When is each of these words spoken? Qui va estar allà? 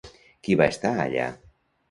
Qui 0.47 0.55
va 0.61 0.67
estar 0.77 0.93
allà? 1.05 1.29